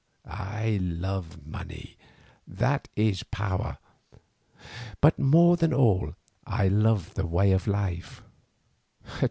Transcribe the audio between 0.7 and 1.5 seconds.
love the